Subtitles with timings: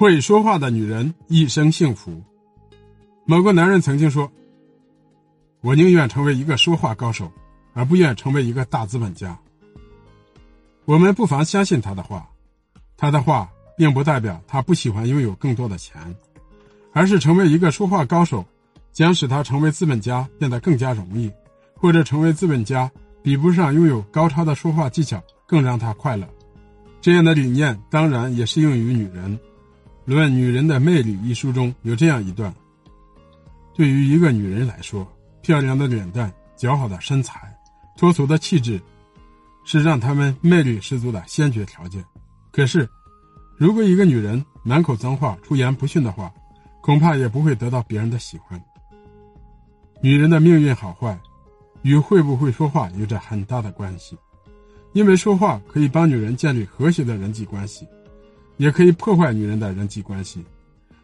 [0.00, 2.24] 会说话的女人一生幸福。
[3.26, 4.32] 某个男人曾经说
[5.60, 7.30] ：“我宁愿成为一个说话高手，
[7.74, 9.38] 而不愿成为一个大资本家。”
[10.86, 12.26] 我们不妨相信他的话。
[12.96, 13.46] 他的话
[13.76, 16.00] 并不代表他不喜欢拥有更多的钱，
[16.94, 18.42] 而是成为一个说话高手，
[18.92, 21.30] 将使他成为资本家变得更加容易，
[21.74, 22.90] 或者成为资本家
[23.22, 26.26] 比不上拥有高超的说话技巧更让他快乐。
[27.02, 29.38] 这样的理念当然也适用于女人。
[30.04, 32.52] 《论女人的魅力》一书中有这样一段：
[33.74, 35.06] 对于一个女人来说，
[35.42, 37.54] 漂亮的脸蛋、姣好的身材、
[37.96, 38.80] 脱俗的气质，
[39.64, 42.04] 是让她们魅力十足的先决条件。
[42.50, 42.88] 可是，
[43.56, 46.32] 如果一个女人满口脏话、出言不逊的话，
[46.80, 48.60] 恐怕也不会得到别人的喜欢。
[50.02, 51.16] 女人的命运好坏，
[51.82, 54.16] 与会不会说话有着很大的关系，
[54.94, 57.86] 因为说话可以帮女人建立和谐的人际关系。
[58.60, 60.44] 也可以破坏女人的人际关系。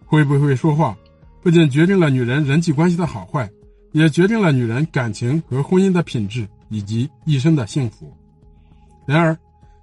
[0.05, 0.95] 会不会说话，
[1.43, 3.51] 不仅决定了女人人际关系的好坏，
[3.93, 8.15] 也决定了女人感情和婚姻的品质以及一生的幸福。
[9.07, 9.35] 然而，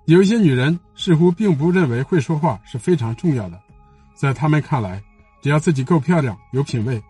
[0.06, 3.60] 有一些女人似乎并不认为会说话是非常重要的，
[4.14, 5.02] 在她们看来，
[5.42, 7.02] 只要自己够漂亮、有品位，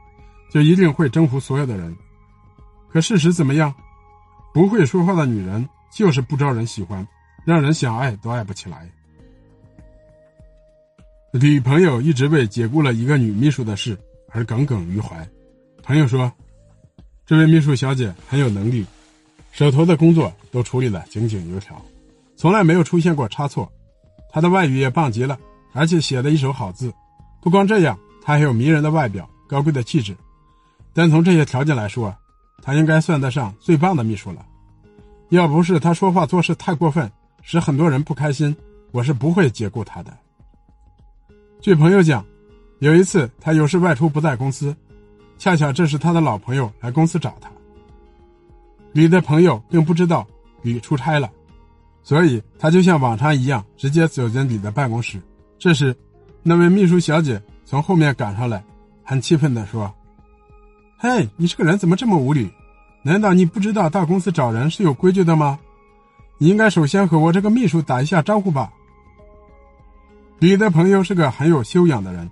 [0.50, 1.94] 就一定会征服所有的人。
[2.90, 3.74] 可事实怎么样？
[4.54, 7.06] 不会说话的女人就是不招人喜欢，
[7.44, 8.90] 让人想爱都爱不起来。
[11.36, 13.98] 女朋友一直为解雇了一个女秘书的事
[14.30, 15.28] 而耿耿于怀。
[15.82, 16.32] 朋友说，
[17.26, 18.86] 这位秘书小姐很有能力，
[19.52, 21.84] 手头的工作都处理得井井有条，
[22.38, 23.68] 从来没有出现过差错。
[24.30, 25.36] 她的外语也棒极了，
[25.74, 26.94] 而且写的一手好字。
[27.42, 30.16] 不光这样，她还有迷人的外表、高贵的气质。
[30.94, 32.16] 单从这些条件来说，
[32.62, 34.46] 她应该算得上最棒的秘书了。
[35.30, 38.56] 要不是她说话做事太过分，使很多人不开心，
[38.92, 40.16] 我是不会解雇她的。
[41.64, 42.26] 据朋友讲，
[42.80, 44.76] 有一次他有事外出不在公司，
[45.38, 47.50] 恰巧这时他的老朋友来公司找他。
[48.92, 50.28] 李的朋友并不知道
[50.62, 51.32] 李出差了，
[52.02, 55.18] 所以他就像往常一样直接走进李的办公室。
[55.58, 55.96] 这时，
[56.42, 58.62] 那位秘书小姐从后面赶上来，
[59.02, 59.90] 很气愤地说
[61.00, 62.52] ：“嘿，你这个人怎么这么无理？
[63.04, 65.58] 难道你不知道到公司找人是有规矩的吗？
[66.38, 68.70] 你应该首先和我这个秘书打一下招呼吧。”
[70.44, 72.30] 你的朋友是个很有修养的人，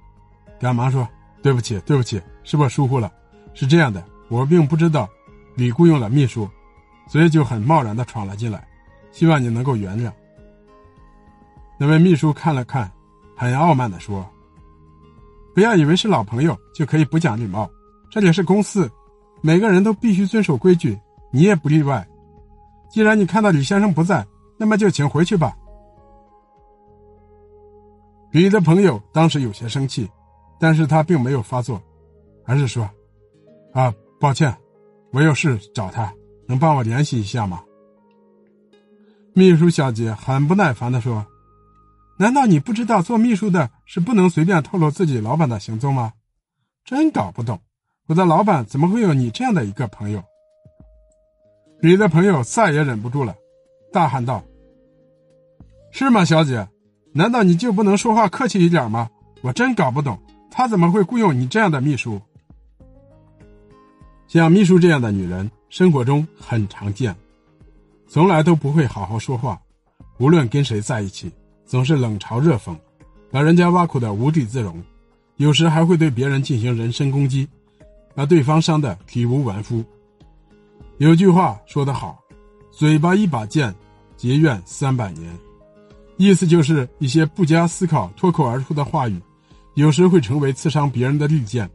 [0.59, 1.07] 赶忙说
[1.41, 3.09] ：“对不起，对不起，是我疏忽了。
[3.53, 5.07] 是这样的，我并不知道
[5.55, 6.45] 你雇佣了秘书，
[7.07, 8.67] 所以就很贸然的闯了进来，
[9.13, 10.11] 希望你能够原谅。”
[11.79, 12.91] 那位秘书看了看，
[13.33, 14.29] 很傲慢的说
[15.55, 17.71] ：“不要以为是老朋友就可以不讲礼貌，
[18.09, 18.91] 这里是公司，
[19.39, 20.99] 每个人都必须遵守规矩，
[21.31, 22.05] 你也不例外。
[22.89, 24.27] 既然你看到李先生不在，
[24.57, 25.55] 那么就请回去吧。”
[28.31, 30.09] 李的朋友当时有些生气，
[30.57, 31.81] 但是他并没有发作，
[32.45, 32.89] 而是说
[33.73, 34.55] ：“啊，抱歉，
[35.11, 36.13] 我有事找他，
[36.47, 37.61] 能帮我联系一下吗？”
[39.35, 41.25] 秘书小姐很不耐烦的说
[42.17, 46.13] ：“难道你不知道做秘书的是不能随便透露自己老板的行踪吗？
[46.85, 47.59] 真搞不懂，
[48.07, 50.23] 我的老板怎么会有你这样的一个朋友？”
[51.81, 53.35] 李的朋友再也忍不住了，
[53.91, 54.41] 大喊道
[55.91, 56.65] ：“是吗，小姐？”
[57.13, 59.09] 难道你就不能说话客气一点吗？
[59.41, 60.17] 我真搞不懂，
[60.49, 62.21] 他怎么会雇佣你这样的秘书？
[64.27, 67.13] 像秘书这样的女人，生活中很常见，
[68.07, 69.59] 从来都不会好好说话，
[70.19, 71.29] 无论跟谁在一起，
[71.65, 72.73] 总是冷嘲热讽，
[73.29, 74.81] 把人家挖苦的无地自容，
[75.35, 77.45] 有时还会对别人进行人身攻击，
[78.15, 79.83] 把对方伤得体无完肤。
[80.97, 82.19] 有句话说得好
[82.71, 83.73] ：“嘴巴一把剑，
[84.15, 85.37] 结怨三百年。”
[86.17, 89.19] 意思就是一些不加思考脱口而出的话语，
[89.75, 91.69] 有时会成为刺伤别人的利剑，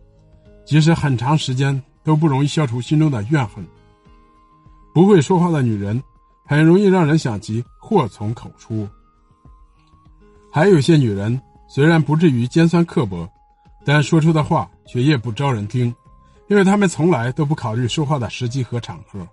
[0.65, 3.67] 即使很长时间都不容易消除心中的怨恨。
[4.95, 6.03] 不会说话的女人，
[6.45, 8.89] 很容易让人想起祸从口出。
[10.51, 11.39] 还有些女人
[11.69, 13.29] 虽然不至于尖酸刻薄，
[13.85, 15.95] 但说出的话却也不招人听，
[16.49, 19.27] 因为她们从来都不考虑说话的时机和场合。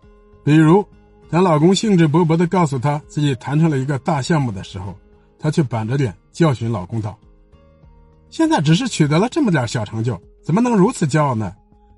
[0.43, 0.85] 比如，
[1.29, 4.93] 当老公兴致勃勃地告诉她自己谈成了一个大项目的时候，
[5.43, 7.19] 她却板着脸教训老公道
[8.31, 11.53] ：“现在只是取得了这么点小成就，怎么能如此骄傲呢？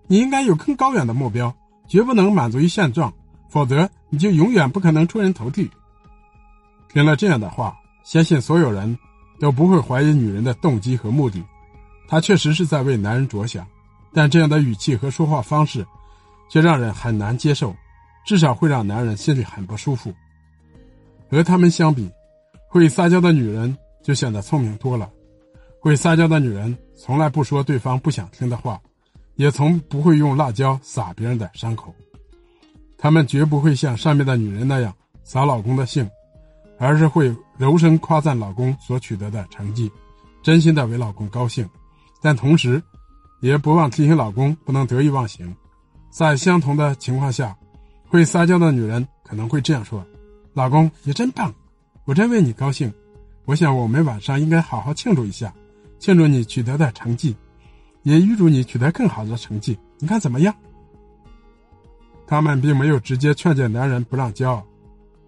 [0.07, 1.56] 你应该有更高远的目标，
[1.88, 3.13] 绝不能满足于现状，
[3.47, 5.69] 否则你就永远不可能出人头地。”
[6.92, 8.97] 听了这样的话，相信所有人
[9.39, 11.44] 都不会怀疑女人的动机和目的。
[12.07, 13.63] 她确实是在为男人着想，
[14.12, 15.86] 但这样的语气和说话方式，
[16.50, 17.75] 却让人很难接受，
[18.25, 20.12] 至少会让男人心里很不舒服。
[21.30, 22.09] 和他们相比，
[22.75, 23.74] 会撒娇的女人
[24.04, 25.10] 就显得聪明多了，
[25.80, 28.77] 会撒娇的女人从来不说对方不想听的话，
[29.36, 31.95] 也从不会用辣椒撒别人的伤口。
[32.98, 34.94] 她们绝不会像上面的女人那样
[35.24, 36.06] 扫老公的兴，
[36.77, 39.89] 而是会柔声夸赞老公所取得的成绩，
[40.44, 41.66] 真心的为老公高兴，
[42.22, 42.83] 但同时，
[43.39, 45.56] 也不忘提醒老公不能得意忘形。
[46.12, 47.56] 在相同的情况下，
[48.10, 50.06] 会撒娇的女人可能会这样说
[50.51, 51.56] ：“老公，你真棒，
[52.05, 52.91] 我真为你高兴。
[53.43, 55.53] 我想我们晚上应该好好庆祝一下。”
[55.97, 57.35] 庆祝你取得的成绩，
[58.03, 59.75] 也预祝你取得更好的成绩。
[59.97, 60.53] 你看怎么样？
[62.27, 64.63] 他们并没有直接劝诫男人不让骄傲，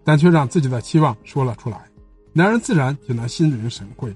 [0.03, 1.81] 但却让自己的期望说了出来，
[2.33, 4.15] 男人自然就能心领神会。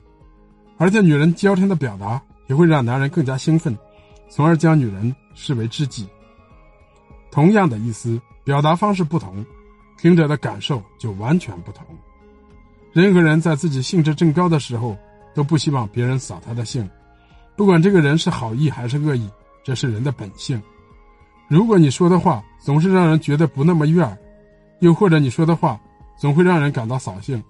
[0.77, 3.75] 而且，女人娇嗔的表达也会让男人更加兴奋，
[4.29, 6.05] 从而将女人视为知己。
[7.31, 9.43] 同样的意思，表达方式不同，
[9.97, 11.85] 听者的感受就完全不同。
[12.93, 14.97] 任何人在自己兴致正高的时候。
[15.33, 16.85] 都不希望别人扫他的兴，
[17.55, 19.29] 不管这个人是好意还是恶意，
[19.63, 20.61] 这是人的本性。
[21.47, 24.17] 如果你说的话总是让人觉得不那么悦耳，
[24.81, 25.79] 又或者你说的话
[26.17, 27.41] 总会让人感到扫兴，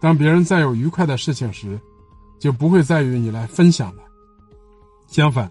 [0.00, 1.78] 当别人再有愉快的事情时，
[2.40, 4.02] 就不会再与你来分享了。
[5.06, 5.48] 相反，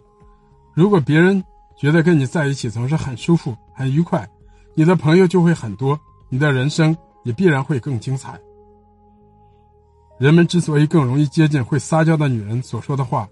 [0.73, 1.41] 如果别人
[1.77, 4.27] 觉得跟你在一起总是很舒服、很愉快，
[4.73, 6.93] 你的朋友就会很多，你的人生
[7.23, 8.37] 也必然会更精彩。
[10.21, 13.27] 人们之所以更容易接近会撒娇的女人所说的话，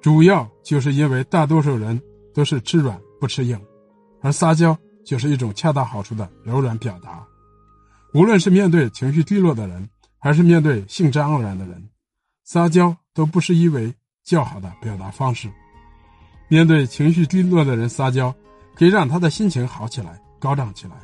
[0.00, 2.02] 主要就是因为大多数人
[2.34, 3.56] 都是吃软不吃硬，
[4.22, 7.24] 而撒娇就是一种恰到好处的柔软表达。
[8.12, 9.88] 无论是面对情绪低落的人，
[10.18, 11.88] 还是面对兴致盎然的人，
[12.42, 13.94] 撒娇都不失为
[14.24, 15.48] 较好的表达方式。
[16.48, 18.34] 面对情绪低落的人撒娇，
[18.74, 20.96] 可以让他的心情好起来、高涨起来；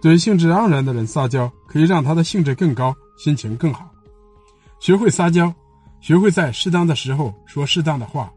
[0.00, 2.94] 对兴致盎然的人撒娇，可以让他的兴致更高。
[3.22, 3.88] 心情更好，
[4.80, 5.54] 学会撒娇，
[6.00, 8.32] 学会在适当的时候说适当的话，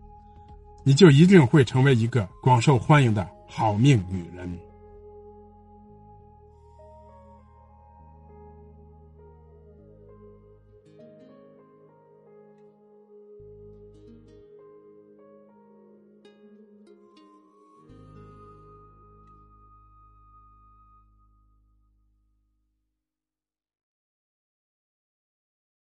[0.83, 4.47] 你就一定会成为一个广受欢迎的好命女人。